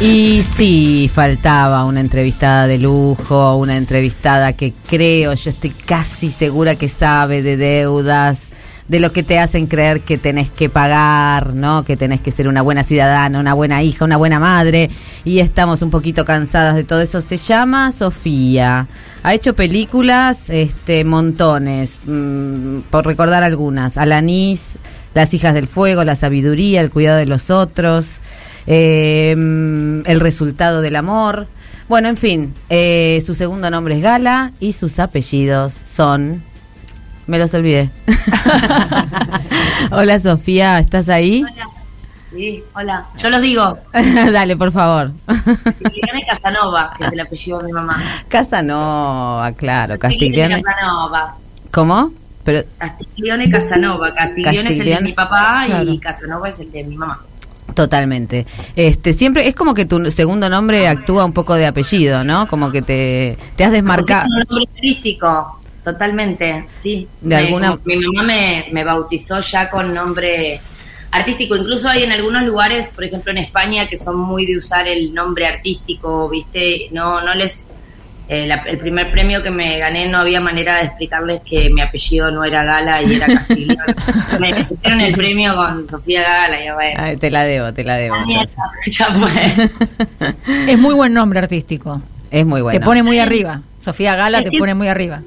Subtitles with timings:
[0.00, 6.74] Y sí, faltaba una entrevistada de lujo, una entrevistada que creo, yo estoy casi segura
[6.76, 8.48] que sabe de deudas,
[8.88, 11.84] de lo que te hacen creer que tenés que pagar, ¿no?
[11.84, 14.88] Que tenés que ser una buena ciudadana, una buena hija, una buena madre.
[15.26, 17.20] Y estamos un poquito cansadas de todo eso.
[17.20, 18.86] Se llama Sofía.
[19.22, 23.98] Ha hecho películas, este, montones, mm, por recordar algunas.
[23.98, 24.78] Alanis,
[25.12, 28.12] Las hijas del fuego, La sabiduría, El cuidado de los otros
[28.72, 31.48] eh, el resultado del amor.
[31.88, 36.44] Bueno, en fin, eh, su segundo nombre es Gala y sus apellidos son...
[37.26, 37.90] Me los olvidé.
[39.90, 41.42] hola Sofía, ¿estás ahí?
[41.42, 41.66] Hola.
[42.30, 43.06] Sí, hola.
[43.18, 43.76] Yo los digo.
[44.32, 45.10] Dale, por favor.
[45.26, 48.00] Castiglione Casanova, que es el apellido de mi mamá.
[48.28, 49.98] Casanova, claro.
[49.98, 51.36] Castiglione Casanova.
[51.72, 52.12] ¿Cómo?
[52.44, 54.14] Pero Castiglione Casanova.
[54.14, 57.20] Castiglione, es el de mi papá y Casanova es el de mi mamá.
[57.74, 58.46] Totalmente.
[58.76, 62.48] Este, siempre es como que tu segundo nombre actúa un poco de apellido, ¿no?
[62.48, 64.24] Como que te, te has desmarcado.
[64.24, 67.08] Es un nombre artístico, totalmente, sí.
[67.20, 67.78] De alguna...
[67.84, 70.60] Mi mamá me, me bautizó ya con nombre
[71.10, 71.56] artístico.
[71.56, 75.12] Incluso hay en algunos lugares, por ejemplo en España, que son muy de usar el
[75.12, 76.88] nombre artístico, ¿viste?
[76.92, 77.66] No, no les
[78.32, 82.30] eh, el primer premio que me gané no había manera de explicarles que mi apellido
[82.30, 83.94] no era Gala y era Castiglione.
[84.38, 88.14] me pusieron el premio con Sofía Gala y Ay, te la debo, te la debo.
[90.68, 92.00] es muy buen nombre artístico.
[92.30, 92.78] Es muy bueno.
[92.78, 93.62] Te pone muy arriba.
[93.80, 95.22] Sofía Gala te pone muy arriba.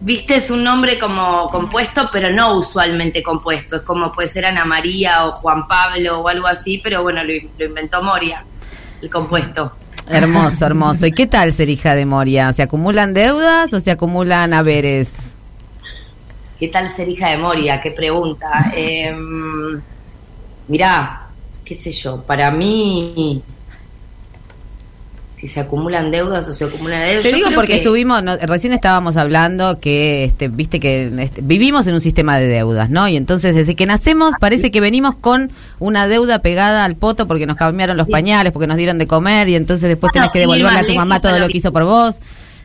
[0.00, 3.76] Viste, es un nombre como compuesto, pero no usualmente compuesto.
[3.76, 7.32] Es como puede ser Ana María o Juan Pablo o algo así, pero bueno, lo,
[7.58, 8.42] lo inventó Moria,
[9.02, 9.72] el compuesto.
[10.08, 11.06] Hermoso, hermoso.
[11.06, 12.52] ¿Y qué tal ser hija de Moria?
[12.52, 15.36] ¿Se acumulan deudas o se acumulan haberes?
[16.58, 17.80] ¿Qué tal ser hija de Moria?
[17.80, 18.72] Qué pregunta.
[18.76, 19.14] Eh,
[20.68, 21.28] mirá,
[21.64, 23.42] qué sé yo, para mí
[25.36, 27.22] si se acumulan deudas o se acumulan deudas.
[27.22, 32.00] Te digo porque estuvimos, recién estábamos hablando que, este, viste que este, vivimos en un
[32.00, 33.06] sistema de deudas, ¿no?
[33.06, 37.46] Y entonces desde que nacemos parece que venimos con una deuda pegada al poto porque
[37.46, 40.80] nos cambiaron los pañales, porque nos dieron de comer y entonces después tenés que devolverle
[40.80, 42.18] a tu mamá todo lo que hizo por vos.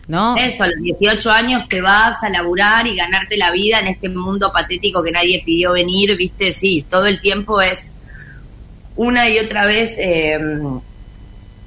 [0.08, 0.36] ¿No?
[0.36, 4.10] Eso, a los 18 años te vas a laburar y ganarte la vida en este
[4.10, 7.86] mundo patético que nadie pidió venir, viste, sí, todo el tiempo es
[8.96, 10.38] una y otra vez eh,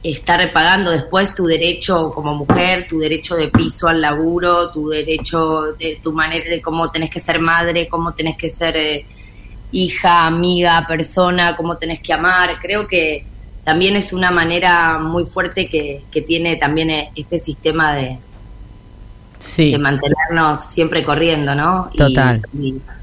[0.05, 5.73] estar pagando después tu derecho como mujer, tu derecho de piso al laburo, tu derecho
[5.79, 9.07] de tu manera de cómo tenés que ser madre, cómo tenés que ser eh,
[9.73, 12.59] hija, amiga, persona, cómo tenés que amar.
[12.61, 13.25] Creo que
[13.65, 18.19] también es una manera muy fuerte que, tiene también eh, este sistema de,
[19.57, 21.91] de mantenernos siempre corriendo, ¿no?
[21.97, 22.43] Total.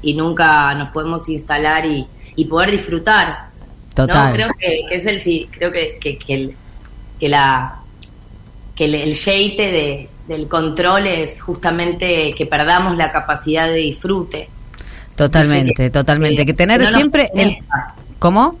[0.02, 2.06] Y, nunca nos podemos instalar y,
[2.44, 3.50] poder disfrutar.
[3.92, 4.32] Total.
[4.32, 6.56] Creo que, es el sí, creo que, que, que el,
[7.22, 7.76] que la
[8.74, 14.48] que el, el de, del control es justamente que perdamos la capacidad de disfrute.
[15.14, 16.44] Totalmente, totalmente.
[16.44, 17.58] Que tener siempre el...
[18.18, 18.58] ¿Cómo?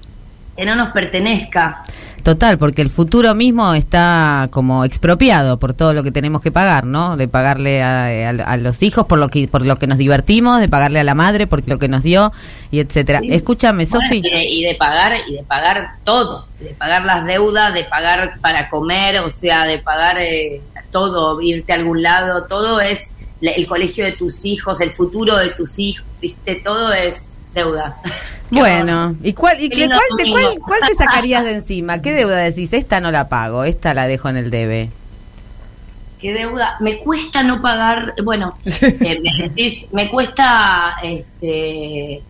[0.56, 1.82] Que no nos pertenezca.
[2.22, 6.86] Total, porque el futuro mismo está como expropiado por todo lo que tenemos que pagar,
[6.86, 7.16] ¿no?
[7.16, 11.00] De pagarle a, los hijos por lo que por lo que nos divertimos, de pagarle
[11.00, 12.32] a la madre por lo que nos dio
[12.70, 13.20] y etcétera.
[13.28, 14.22] Escúchame, Sofi.
[14.24, 19.18] Y, de pagar y de pagar todo, de pagar las deudas, de pagar para comer,
[19.18, 20.60] o sea, de pagar eh,
[20.92, 25.50] todo, irte a algún lado, todo es el colegio de tus hijos, el futuro de
[25.50, 28.00] tus hijos, viste, todo es deudas.
[28.52, 32.02] Bueno, ¿y cuál, y qué, cuál, te, sacarías de encima?
[32.02, 32.74] ¿Qué deuda decís?
[32.74, 34.90] Esta no la pago, esta la dejo en el debe.
[36.20, 36.76] ¿Qué deuda?
[36.80, 42.22] Me cuesta no pagar, bueno, eh, me, decís, me cuesta, este,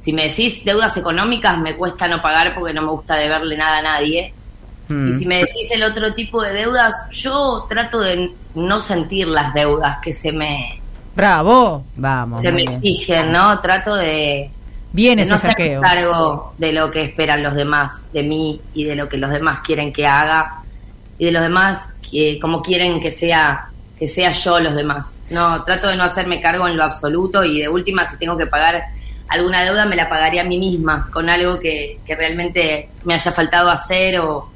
[0.00, 3.80] si me decís deudas económicas, me cuesta no pagar porque no me gusta deberle nada
[3.80, 4.32] a nadie.
[4.88, 5.10] Mm.
[5.10, 9.52] Y si me decís el otro tipo de deudas, yo trato de no sentir las
[9.52, 10.79] deudas que se me...
[11.14, 12.42] Bravo, vamos.
[12.42, 13.58] Se me exigen, ¿no?
[13.60, 14.50] Trato de
[14.92, 15.80] Bien ese no saqueo.
[15.80, 19.60] cargo de lo que esperan los demás de mí y de lo que los demás
[19.60, 20.62] quieren que haga
[21.18, 23.66] y de los demás que, como quieren que sea
[23.98, 25.20] que sea yo los demás.
[25.28, 28.46] No, trato de no hacerme cargo en lo absoluto y de última si tengo que
[28.46, 28.82] pagar
[29.28, 33.30] alguna deuda me la pagaría a mí misma con algo que, que realmente me haya
[33.30, 34.48] faltado hacer o,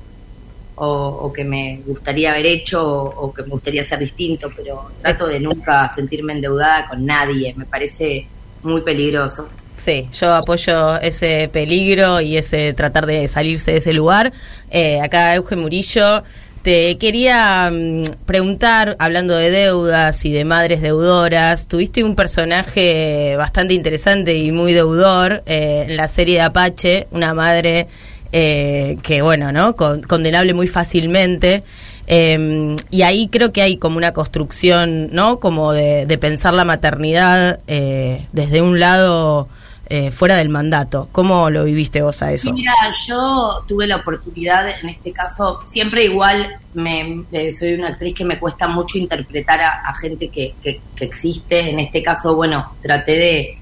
[0.76, 5.40] o, que me gustaría haber hecho o, que me gustaría hacer distinto, pero trato de
[5.40, 8.26] nunca sentirme endeudada con nadie, me parece
[8.62, 9.48] muy peligroso.
[9.76, 14.32] Sí, yo apoyo ese peligro y ese tratar de salirse de ese lugar.
[14.70, 16.22] Eh, acá Eugen Murillo,
[16.62, 23.74] te quería mm, preguntar, hablando de deudas y de madres deudoras, tuviste un personaje bastante
[23.74, 27.88] interesante y muy deudor eh, en la serie de Apache, una madre
[28.36, 29.76] eh, que bueno, ¿no?
[29.76, 31.62] Con- condenable muy fácilmente.
[32.08, 35.38] Eh, y ahí creo que hay como una construcción, ¿no?
[35.38, 39.48] Como de, pensar la maternidad eh, desde un lado
[39.88, 41.08] eh, fuera del mandato.
[41.12, 42.52] ¿Cómo lo viviste vos a eso?
[42.52, 42.72] Mira,
[43.06, 48.24] yo tuve la oportunidad, en este caso, siempre igual me, eh, soy una actriz que
[48.24, 51.70] me cuesta mucho interpretar a, gente que, que- que existe.
[51.70, 53.58] En este caso, bueno, traté de,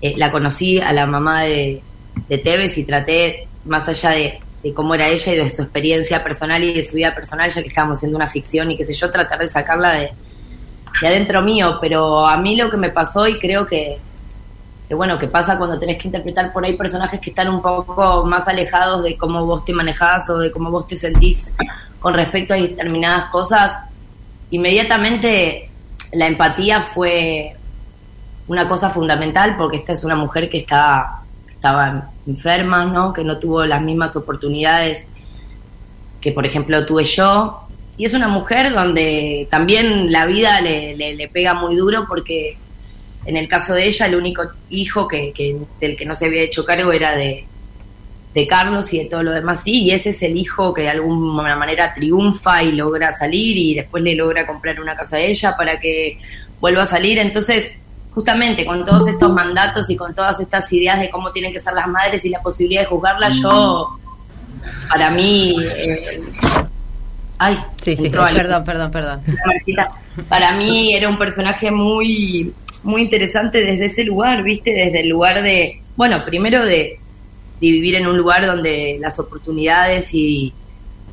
[0.00, 1.82] eh, la conocí a la mamá de,
[2.28, 4.40] de Tevez y traté, más allá de,
[4.74, 7.68] cómo era ella y de su experiencia personal y de su vida personal, ya que
[7.68, 10.12] estábamos haciendo una ficción y qué sé yo, tratar de sacarla de,
[11.00, 11.78] de adentro mío.
[11.80, 13.98] Pero a mí lo que me pasó y creo que
[14.88, 18.24] que bueno, que pasa cuando tenés que interpretar por ahí personajes que están un poco
[18.24, 21.54] más alejados de cómo vos te manejás o de cómo vos te sentís
[22.00, 23.78] con respecto a determinadas cosas,
[24.50, 25.68] inmediatamente
[26.12, 27.54] la empatía fue
[28.46, 31.20] una cosa fundamental porque esta es una mujer que está,
[31.58, 33.12] estaba enferma, ¿no?
[33.12, 35.06] que no tuvo las mismas oportunidades
[36.20, 37.60] que por ejemplo tuve yo.
[37.96, 42.56] Y es una mujer donde también la vida le, le- le pega muy duro porque
[43.26, 46.42] en el caso de ella el único hijo que, que- del que no se había
[46.42, 47.44] hecho cargo era de,
[48.34, 50.90] de Carlos y de todo lo demás sí, y ese es el hijo que de
[50.90, 55.56] alguna manera triunfa y logra salir y después le logra comprar una casa a ella
[55.56, 56.18] para que
[56.60, 57.18] vuelva a salir.
[57.18, 57.78] Entonces,
[58.18, 61.72] justamente con todos estos mandatos y con todas estas ideas de cómo tienen que ser
[61.74, 63.96] las madres y la posibilidad de juzgarlas, yo,
[64.90, 65.56] para mí...
[65.76, 66.20] eh,
[67.38, 69.20] ay, Sí, sí, entró perdón, perdón, perdón.
[70.28, 74.72] Para mí era un personaje muy muy interesante desde ese lugar, ¿viste?
[74.72, 76.98] Desde el lugar de, bueno, primero de,
[77.60, 80.52] de vivir en un lugar donde las oportunidades y,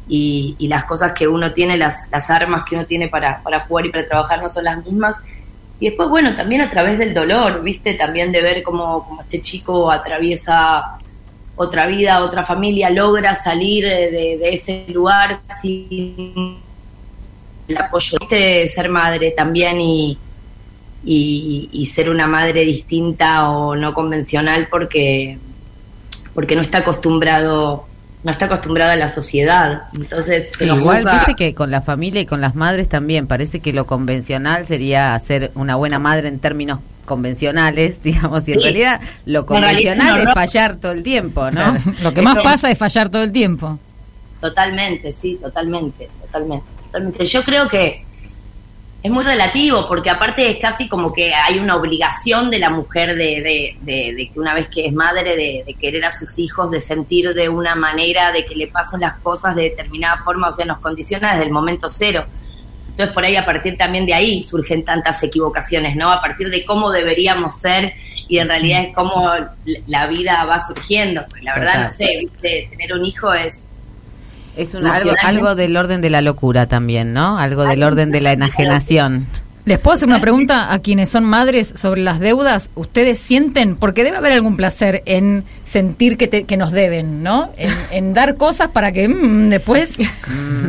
[0.07, 3.59] y, y las cosas que uno tiene, las, las armas que uno tiene para, para
[3.59, 5.17] jugar y para trabajar no son las mismas.
[5.79, 7.95] Y después, bueno, también a través del dolor, ¿viste?
[7.95, 10.97] También de ver cómo, este chico atraviesa
[11.55, 16.57] otra vida, otra familia, logra salir de, ese lugar sin
[17.67, 20.17] el apoyo de ser madre también y,
[21.03, 25.39] y, y ser una madre distinta o no convencional porque
[26.35, 27.87] porque no está acostumbrado
[28.25, 32.19] no está acostumbrada a la sociedad entonces se Sí, igual, viste que con la familia
[32.21, 36.39] y con las madres también parece que lo convencional sería ser una buena madre en
[36.39, 38.63] términos convencionales, digamos, y en Sí.
[38.63, 41.51] realidad lo realidad convencional es fallar todo el tiempo, ¿no?
[41.51, 43.77] Claro, Lo que más pasa es fallar todo el tiempo.
[44.41, 47.25] Totalmente, sí, totalmente, totalmente, totalmente.
[47.25, 48.04] Yo creo que
[49.05, 53.15] es muy relativo, porque aparte es casi como que hay una obligación de la mujer
[53.15, 56.71] de, de, de- que una vez que es madre, de, de querer a sus hijos,
[56.71, 60.51] de sentir de una manera, de que le pasen las cosas de determinada forma, o
[60.51, 62.25] sea, nos condiciona desde el momento cero.
[62.89, 66.11] Entonces, por ahí, a partir también de ahí, surgen tantas equivocaciones, ¿no?
[66.11, 67.93] A partir de cómo deberíamos ser
[68.27, 69.31] y en realidad es cómo
[69.85, 71.25] la vida va surgiendo.
[71.29, 72.69] Porque la verdad, no sé, ¿viste?
[72.71, 73.67] tener un hijo es
[74.57, 77.37] Es un, algo, del orden de la locura también, ¿no?
[77.37, 79.27] Algo del orden de la enajenación.
[79.65, 82.69] ¿Les puedo hacer una pregunta a quienes son madres sobre las deudas?
[82.75, 87.49] ¿Ustedes sienten, porque debe haber algún placer en sentir que, te- que nos deben, ¿no?
[87.57, 89.97] En, en dar cosas para que mm, después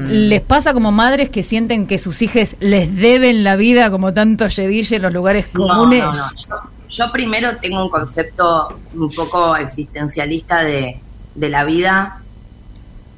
[0.09, 4.49] les pasa como madres que sienten que sus hijos les deben la vida como tanto
[4.49, 6.03] Yedille en los lugares comunes.
[6.03, 6.31] No, no, no.
[6.35, 6.57] Yo,
[6.89, 10.97] yo primero tengo un concepto un poco existencialista de,
[11.35, 12.23] de la vida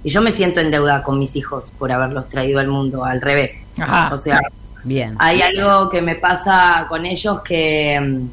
[0.08, 3.20] y yo me siento en deuda con mis hijos por haberlos traído al mundo, al
[3.20, 3.60] revés.
[3.78, 4.08] Ajá.
[4.14, 4.40] O sea,
[4.84, 5.14] Bien.
[5.18, 8.00] hay algo que me pasa con ellos que...
[8.00, 8.28] mm,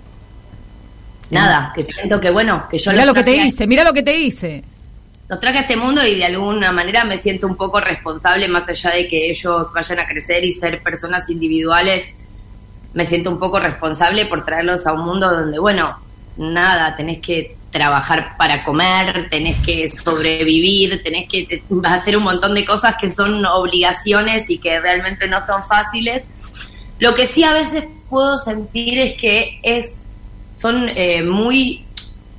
[1.31, 3.91] Nada, que siento que bueno, que yo los lo que te a- hice, mirá lo
[3.91, 4.63] que te hice.
[5.27, 8.69] los traje a este mundo y de alguna manera me siento un poco responsable, más
[8.69, 12.13] allá de que ellos vayan a crecer y ser personas individuales,
[12.93, 15.97] me siento un poco responsable por traerlos a un mundo donde, bueno,
[16.37, 22.53] nada, tenés que trabajar para comer, tenés que sobrevivir, tenés que te- hacer un montón
[22.55, 26.25] de cosas que son obligaciones y que realmente no son fáciles.
[26.99, 30.03] Lo que sí a veces puedo sentir es que es
[30.55, 31.83] son eh, muy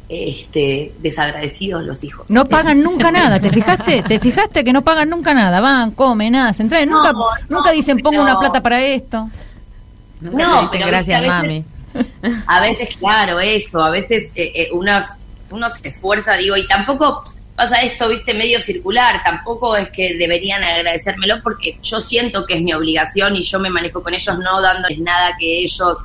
[0.09, 2.31] este, desagradecidos los hijos.
[2.31, 4.03] No pagan nunca nada, ¿te fijaste?
[4.05, 5.61] ¿Te fijaste que no pagan nunca nada?
[5.61, 9.29] Van, comen, hacen, traen, nunca, No, no, nunca dicen pongo una plata para esto.
[10.23, 11.63] Nunca No, dicen pero gracias, mami.
[12.47, 14.93] A veces, claro, eso, a veces eh, eh, uno,
[15.51, 17.23] uno se esfuerza, digo, y tampoco
[17.57, 22.63] pasa esto, viste, medio circular, tampoco es que deberían agradecérmelo porque yo siento que es
[22.63, 25.99] mi obligación y yo me manejo con ellos no dándoles nada que ellos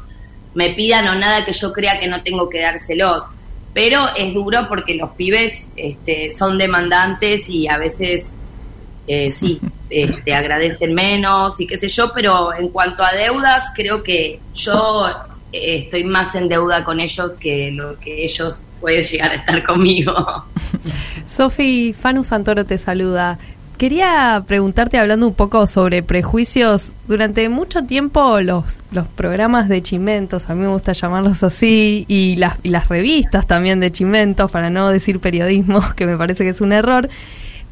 [0.54, 3.24] me pidan o nada que yo crea que no tengo que dárselos.
[3.74, 8.34] Pero es duro porque los pibes este, son demandantes y a veces
[9.08, 13.72] eh, sí, eh, te agradecen menos y qué sé yo, pero en cuanto a deudas,
[13.76, 15.08] creo que yo
[15.52, 19.64] eh, estoy más en deuda con ellos que lo que ellos pueden llegar a estar
[19.64, 20.14] conmigo.
[21.26, 23.40] Sofi, Fanu Santoro te saluda.
[23.78, 30.50] Quería preguntarte, hablando un poco sobre prejuicios, durante mucho tiempo los, los programas de chimentos,
[30.50, 34.70] a mí me gusta llamarlos así, y las, y las revistas también de chimentos, para
[34.70, 37.10] no decir periodismo, que me parece que es un error,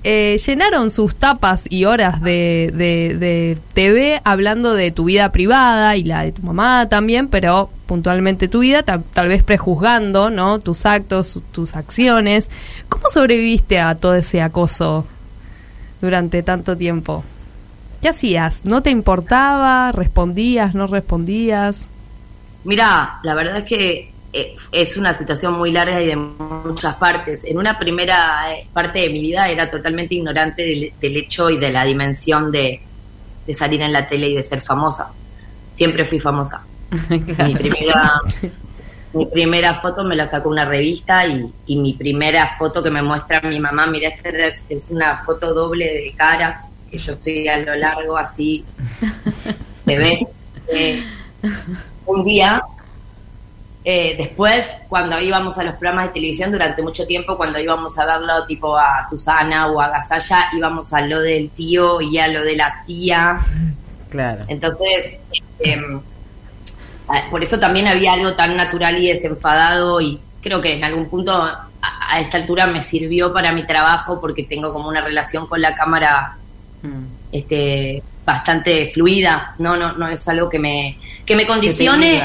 [0.03, 5.97] eh, llenaron sus tapas y horas de, de, de, TV hablando de tu vida privada
[5.97, 10.59] y la de tu mamá también, pero puntualmente tu vida, tal, vez prejuzgando ¿no?
[10.59, 12.49] tus actos, tus acciones.
[12.87, 15.05] ¿Cómo sobreviviste a todo ese acoso
[15.99, 17.25] durante tanto tiempo?
[18.01, 18.61] ¿Qué hacías?
[18.63, 19.91] ¿No te importaba?
[19.91, 20.75] ¿Respondías?
[20.75, 21.89] ¿No respondías?
[22.63, 27.43] Mira, la verdad es que es una situación muy larga y de muchas partes.
[27.43, 31.57] En una primera eh, parte de mi vida era totalmente ignorante del, del hecho y
[31.57, 32.81] de la dimensión de,
[33.45, 35.11] de, salir en la tele y de ser famosa.
[35.73, 36.63] Siempre fui famosa.
[37.35, 37.47] claro.
[37.47, 38.21] Mi primera
[39.13, 43.01] mi primera foto me la sacó una revista y, y, mi primera foto que me
[43.01, 47.47] muestra mi mamá, mira, esta es, es una foto doble de caras, que yo estoy
[47.47, 48.63] a lo largo así,
[49.85, 50.27] bebé.
[50.67, 51.03] Eh,
[52.05, 52.61] un día
[53.91, 58.05] eh, después, cuando íbamos a los programas de televisión durante mucho tiempo, cuando íbamos a
[58.05, 62.43] verlo tipo a Susana o a Gasalla, íbamos a lo del tío y a lo
[62.43, 63.39] de la tía.
[64.11, 64.45] Claro.
[64.47, 65.23] Entonces,
[65.57, 65.81] eh,
[67.31, 71.33] por eso también había algo tan natural y desenfadado y creo que en algún punto
[71.33, 75.63] a, a esta altura me sirvió para mi trabajo porque tengo como una relación con
[75.63, 76.37] la cámara
[76.83, 77.05] mm.
[77.31, 82.21] este bastante fluida, no no no es algo que me que me condicione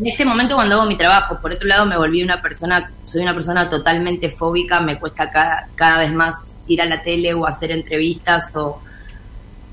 [0.00, 1.38] en este momento cuando hago mi trabajo.
[1.40, 5.68] Por otro lado, me volví una persona, soy una persona totalmente fóbica, me cuesta cada,
[5.74, 8.80] cada vez más ir a la tele o hacer entrevistas o,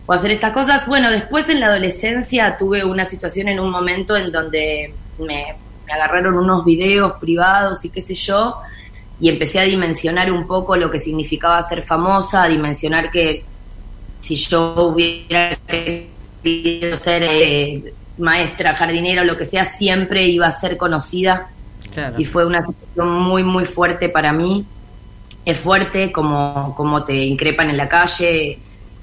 [0.08, 0.86] hacer estas cosas.
[0.88, 5.56] Bueno, después en la adolescencia tuve una situación en un momento en donde me,
[5.88, 8.58] me agarraron unos videos privados y qué sé yo,
[9.22, 13.46] y empecé a dimensionar un poco lo que significaba ser famosa, a dimensionar que
[14.20, 17.24] si yo hubiera querido ser...
[17.24, 21.50] Eh, maestra, jardinero, lo que sea, siempre iba a ser conocida.
[21.94, 22.16] Claro.
[22.20, 24.66] Y fue una situación muy, muy fuerte para mí.
[25.44, 28.60] Es fuerte como, como te increpan en la calle,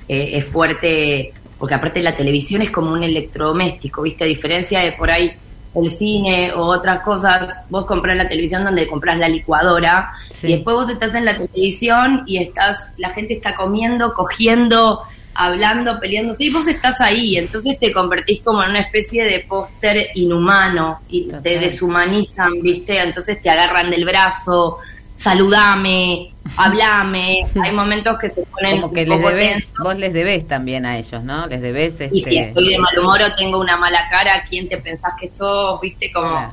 [0.08, 4.24] eh, es fuerte porque aparte la televisión es como un electrodoméstico, ¿viste?
[4.24, 5.32] A diferencia de por ahí
[5.74, 10.46] el cine o otras cosas, vos compras la televisión donde compras la licuadora sí.
[10.46, 15.02] y después vos estás en la televisión y estás, la gente está comiendo, cogiendo,
[15.38, 20.08] hablando, peleándose, y vos estás ahí, entonces te convertís como en una especie de póster
[20.16, 21.42] inhumano y Total.
[21.42, 23.00] te deshumanizan, ¿viste?
[23.00, 24.78] Entonces te agarran del brazo,
[25.14, 30.84] saludame, hablame, hay momentos que se ponen como que les debes, vos les debes también
[30.84, 31.46] a ellos, ¿no?
[31.46, 32.10] Les debes este...
[32.12, 35.28] Y si estoy de mal humor o tengo una mala cara, ¿quién te pensás que
[35.28, 35.80] sos?
[35.80, 36.12] ¿Viste?
[36.12, 36.30] Como...
[36.30, 36.52] Claro.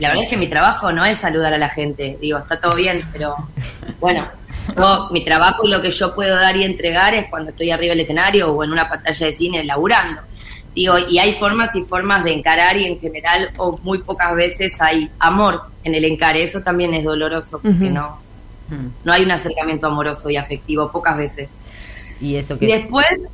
[0.00, 2.74] La verdad es que mi trabajo no es saludar a la gente, digo, está todo
[2.76, 3.34] bien, pero
[4.00, 4.26] bueno,
[4.76, 7.90] yo, mi trabajo y lo que yo puedo dar y entregar es cuando estoy arriba
[7.90, 10.22] del escenario o en una pantalla de cine laburando.
[10.74, 14.80] Digo, y hay formas y formas de encarar y en general o muy pocas veces
[14.80, 16.42] hay amor en el encare.
[16.42, 17.92] Eso también es doloroso porque uh -huh.
[17.92, 18.18] no,
[19.04, 21.50] no hay un acercamiento amoroso y afectivo, pocas veces.
[22.20, 23.28] Y eso que y después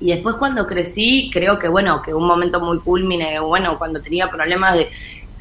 [0.00, 4.28] y después cuando crecí, creo que bueno, que un momento muy culmine, bueno, cuando tenía
[4.28, 4.90] problemas de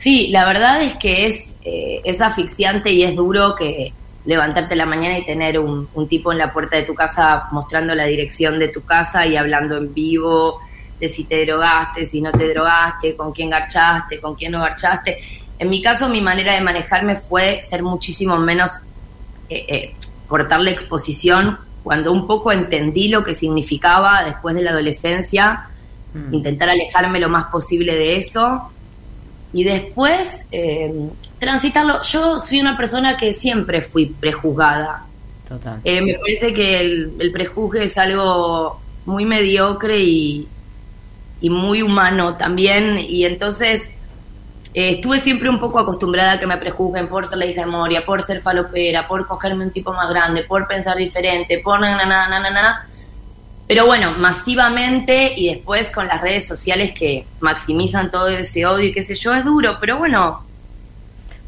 [0.01, 3.93] Sí, la verdad es que es, eh, es asfixiante y es duro que
[4.25, 7.95] levantarte la mañana y tener un, un, tipo en la puerta de tu casa mostrando
[7.95, 10.59] la dirección de tu casa y hablando en vivo
[10.99, 15.17] de si te drogaste, si no te drogaste, con quién garchaste, con quién no garchaste.
[15.57, 18.69] En mi caso, mi manera de manejarme fue ser muchísimo menos,
[19.49, 19.95] eh, eh,
[20.27, 25.69] cortarle exposición cuando un poco entendí lo que significaba después de la adolescencia,
[26.13, 26.33] mm.
[26.33, 28.71] intentar alejarme lo más posible de eso
[29.53, 30.93] y después eh,
[31.41, 32.03] transitarlo.
[32.03, 35.05] Yo soy una persona que siempre fui prejuzgada.
[35.49, 35.81] Total.
[35.83, 40.47] Eh, me parece que el, el, prejuzgue es algo muy mediocre y,
[41.41, 42.99] y muy humano también.
[42.99, 43.89] Y entonces
[44.75, 47.67] eh, estuve siempre un poco acostumbrada a que me prejuzguen por ser la hija de
[47.67, 51.97] Moria, por ser falopera, por cogerme un tipo más grande, por pensar diferente, por na,
[51.97, 52.87] na, na, na, na, na.
[53.67, 58.93] Pero bueno, masivamente y después con las redes sociales que maximizan todo ese odio y
[58.93, 60.50] qué sé yo, es duro, pero bueno.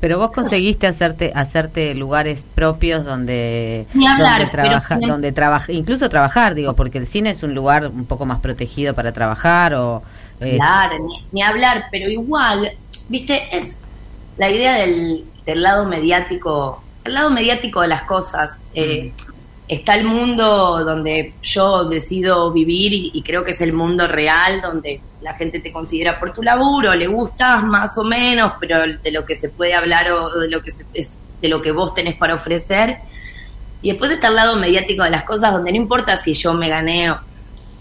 [0.03, 6.55] Pero vos conseguiste hacerte hacerte lugares propios donde hablar, donde trabajar, donde trabaja, incluso trabajar,
[6.55, 10.03] digo, porque el cine es un lugar un poco más protegido para trabajar o
[10.41, 12.73] eh, claro, ni, ni, hablar, pero igual,
[13.07, 13.77] viste, es
[14.35, 18.57] la idea del, del lado mediático, el lado mediático de las cosas.
[18.73, 19.22] Eh, mm
[19.67, 24.61] está el mundo donde yo decido vivir y, y, creo que es el mundo real,
[24.61, 29.11] donde la gente te considera por tu laburo, le gustas más o menos, pero de
[29.11, 31.93] lo que se puede hablar o de lo que se, es de lo que vos
[31.93, 32.97] tenés para ofrecer.
[33.81, 36.69] Y después está el lado mediático de las cosas, donde no importa si yo me
[36.69, 37.13] gané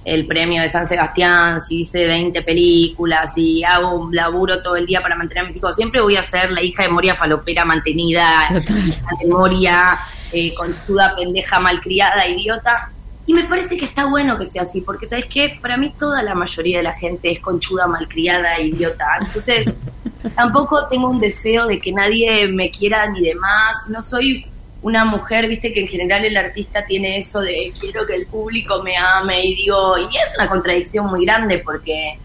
[0.05, 4.87] el premio de San Sebastián, si hice 20 películas, si hago un laburo todo el
[4.87, 7.65] día para mantener a mis hijos, siempre voy a ser la hija de Moria falopera
[7.65, 9.97] mantenida, de Moria
[10.33, 12.91] eh, conchuda, pendeja, malcriada, idiota.
[13.27, 15.59] Y me parece que está bueno que sea así, porque ¿sabes qué?
[15.61, 19.07] Para mí toda la mayoría de la gente es conchuda, malcriada, idiota.
[19.21, 19.73] Entonces,
[20.37, 23.77] tampoco tengo un deseo de que nadie me quiera ni demás.
[23.89, 24.47] No soy
[24.83, 28.83] una mujer, viste que en general el artista tiene eso de quiero que el público
[28.83, 32.19] me ame y digo, y es una contradicción muy grande porque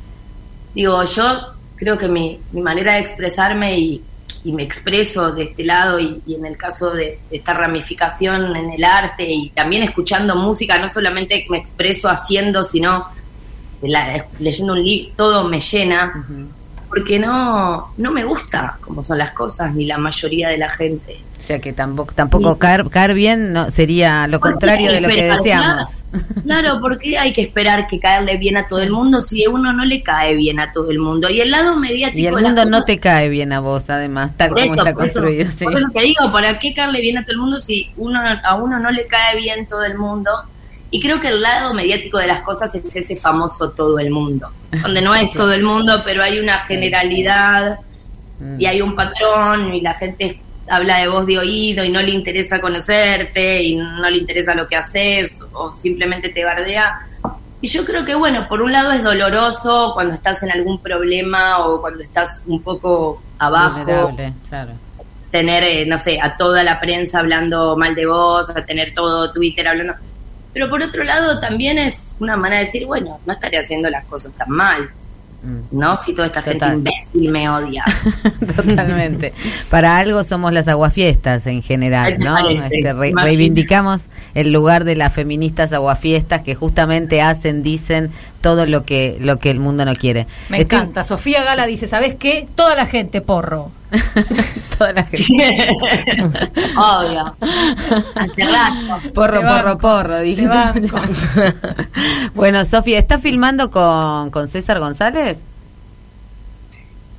[0.74, 4.04] digo, yo creo que mi, mi manera de expresarme y,
[4.44, 8.84] y me expreso de este lado y, en el caso de, esta ramificación en el
[8.84, 13.08] arte y también escuchando música, no solamente me expreso haciendo, sino
[14.40, 16.26] leyendo un libro, todo me llena,
[16.90, 21.20] porque no, no me gusta cómo son las cosas ni la mayoría de la gente.
[21.38, 25.24] O sea que tampoco, tampoco caer, caer bien no, sería lo contrario de lo que
[25.24, 25.90] deseamos.
[26.44, 29.74] Claro, porque hay que esperar que caerle bien a todo el mundo si a uno
[29.74, 31.30] no le cae bien a todo el mundo.
[31.30, 32.20] Y el lado mediático.
[32.20, 35.50] Y el mundo no te cae bien a vos, además, tal como está construido.
[35.62, 38.56] Por eso te digo, ¿para qué caerle bien a todo el mundo si uno a
[38.56, 40.32] uno no le cae bien todo el mundo?
[40.90, 44.50] Y creo que el lado mediático de las cosas es ese famoso todo el mundo,
[44.82, 47.80] donde no es todo el mundo, pero hay una generalidad
[48.58, 50.40] y hay un patrón y la gente
[50.70, 54.68] habla de voz de oído y no le interesa conocerte y no le interesa lo
[54.68, 57.00] que haces o simplemente te bardea.
[57.60, 61.66] Y yo creo que, bueno, por un lado es doloroso cuando estás en algún problema
[61.66, 64.16] o cuando estás un poco abajo.
[65.32, 69.32] Tener, eh, no sé, a toda la prensa hablando mal de vos, a tener todo
[69.32, 69.96] Twitter hablando.
[70.54, 74.06] Pero por otro lado también es una manera de decir, bueno, no estaré haciendo las
[74.06, 74.90] cosas tan mal.
[75.44, 75.78] Mm.
[75.78, 75.96] ¿no?
[75.98, 77.84] Si toda esta gente imbécil me odia.
[78.56, 79.34] Totalmente.
[79.70, 82.50] Para algo somos las aguafiestas en general, ¿no?
[82.50, 89.18] Este, reivindicamos el lugar de las feministas aguafiestas que justamente hacen, dicen todo lo que
[89.22, 90.26] lo que el mundo no quiere.
[90.50, 91.04] Me encanta.
[91.04, 92.48] Sofía Gala dice, ¿sabes qué?
[92.56, 93.72] Toda la gente porro.
[94.78, 95.70] Toda la gente.
[96.78, 97.36] Obvio.
[98.16, 99.14] Hace rato.
[99.14, 100.48] Porro, porro, porro, dije.
[102.36, 105.40] bueno, Sofía, ¿estás filmando con, con César González?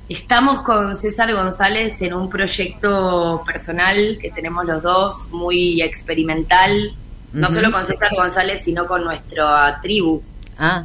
[0.08, 6.94] Estamos con César González en un proyecto personal que tenemos los dos, muy experimental,
[7.34, 10.22] no solo con César González, sino con nuestra tribu.
[10.58, 10.84] Ah,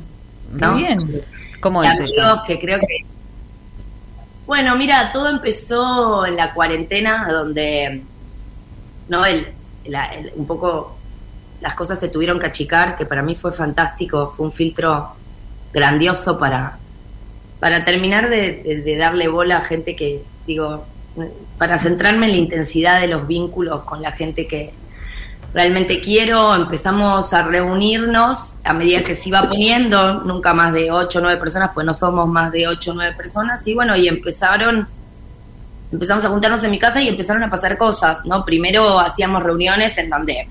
[0.52, 0.76] ¿no?
[0.76, 1.22] bien.
[1.62, 2.43] ¿Cómo es eso?
[2.46, 3.12] que creo que...
[4.45, 8.03] Bueno, mira, todo empezó en la cuarentena, donde
[9.08, 9.47] no el,
[10.36, 10.97] un poco
[11.62, 15.15] las cosas se tuvieron que achicar, que para mí fue fantástico, fue un filtro
[15.71, 16.77] grandioso para,
[17.60, 20.86] para terminar de, darle bola a gente que, digo,
[21.58, 24.73] para centrarme en la intensidad de los vínculos con la gente que
[25.54, 31.20] realmente quiero, empezamos a reunirnos a medida que se iba poniendo, nunca más de ocho
[31.20, 34.08] o nueve personas, pues no somos más de ocho o nueve personas, y bueno, y
[34.08, 34.88] empezaron,
[35.92, 38.44] empezamos a juntarnos en mi casa y empezaron a pasar cosas, ¿no?
[38.44, 40.48] Primero hacíamos reuniones en donde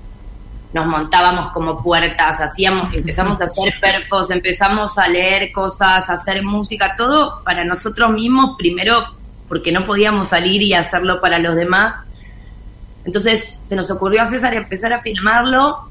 [0.73, 6.43] nos montábamos como puertas, hacíamos, empezamos a hacer perfos, empezamos a leer cosas, a hacer
[6.43, 9.03] música, todo para nosotros mismos, primero
[9.47, 11.93] porque no podíamos salir y hacerlo para los demás.
[13.05, 15.89] Entonces se nos ocurrió a César empezar a filmarlo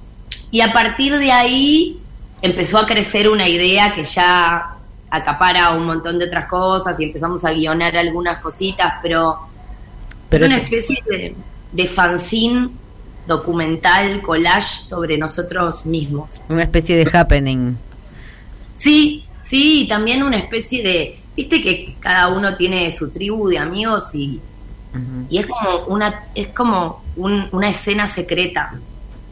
[0.51, 2.01] y a partir de ahí
[2.41, 4.77] empezó a crecer una idea que ya
[5.11, 9.39] acapara un montón de otras cosas y empezamos a guionar algunas cositas, pero,
[10.31, 11.35] es una especie de,
[11.71, 12.71] de fanzine
[13.27, 16.41] documental, collage sobre nosotros mismos.
[16.49, 17.77] Una especie de happening.
[18.75, 24.15] Sí, sí, también una especie de, viste que cada uno tiene su tribu de amigos
[24.15, 24.41] y,
[25.31, 28.75] y es como una, es como una escena secreta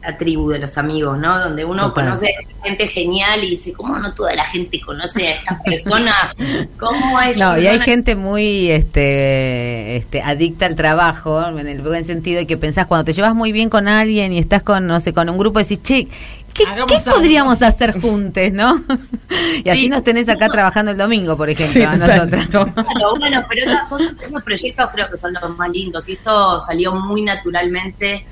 [0.01, 1.39] la tribu de los amigos, ¿no?
[1.39, 5.59] Donde uno conoce gente genial y dice, ¿cómo no toda la gente conoce a esta
[5.63, 6.33] persona?
[6.79, 7.37] ¿Cómo es?
[7.37, 12.47] No, y hay gente muy este, este, adicta al trabajo, en el buen sentido, y
[12.47, 15.29] que pensás cuando te llevas muy bien con alguien y estás con, no sé, con
[15.29, 16.07] un grupo, decís, che,
[16.53, 16.65] ¿Qué,
[17.09, 18.83] podríamos hacer juntos, no?
[19.63, 22.47] y así nos tenés acá trabajando el domingo, por ejemplo, a nosotras.
[22.47, 22.73] Claro,
[23.19, 26.07] bueno, pero esas cosas, esos proyectos creo que son los más lindos.
[26.09, 28.25] Y esto salió muy naturalmente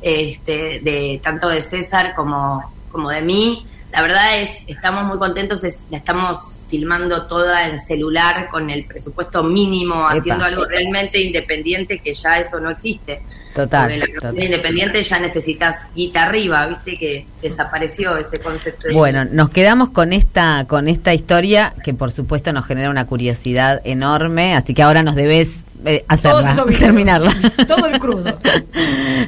[0.00, 3.66] este, de tanto de César como, como de mí.
[3.90, 9.44] La verdad es, estamos muy contentos, la estamos filmando toda en celular con el presupuesto
[9.44, 13.22] mínimo, haciendo algo realmente independiente que ya eso no existe.
[13.54, 14.02] Total.
[14.20, 18.88] Porque la independiente ya necesitas guita arriba, viste que desapareció ese concepto.
[18.92, 23.80] bueno, nos quedamos con esta con esta historia que por supuesto nos genera una curiosidad
[23.84, 27.32] enorme, así que ahora nos debes eh, hacerla, terminarla.
[27.68, 28.38] Todo el crudo.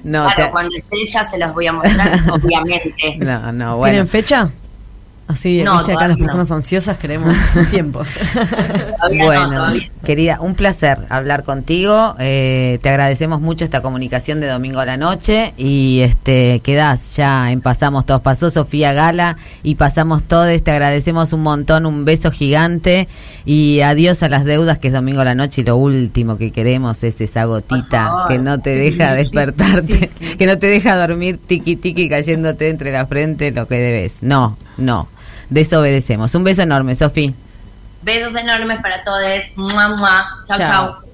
[0.04, 3.16] No, claro, te- cuando esté ya se los voy a mostrar, obviamente.
[3.18, 3.92] no, no, bueno.
[3.92, 4.50] ¿Tienen fecha?
[5.28, 6.24] Así, No, viste, acá las no.
[6.24, 7.36] personas ansiosas queremos
[7.70, 8.14] tiempos.
[9.00, 9.66] Todavía no, Bueno.
[10.07, 12.14] Querida, un placer hablar contigo.
[12.21, 17.51] Eh, te agradecemos mucho esta comunicación de domingo a la noche y este quedás ya
[17.51, 18.23] en pasamos todos.
[18.23, 20.62] Pasó Sofía Gala y pasamos todos.
[20.62, 23.09] Te agradecemos un montón, un beso gigante
[23.45, 26.53] y adiós a las deudas que es domingo a la noche y lo último que
[26.53, 31.75] queremos es esa gotita que no te deja despertarte, que no te deja dormir tiqui
[31.75, 34.23] tiqui cayéndote entre la frente lo que debes.
[34.23, 35.09] No, no.
[35.51, 36.33] Desobedecemos.
[36.37, 37.35] Un beso enorme, Sofi.
[38.07, 39.42] Besos enormes para todos.
[39.57, 40.45] Mua, mua.
[40.47, 40.66] Chau, Chao.
[40.66, 41.06] chau.